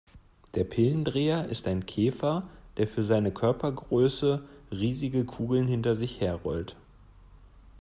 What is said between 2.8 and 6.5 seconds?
für seine Körpergröße riesige Kugeln hinter sich her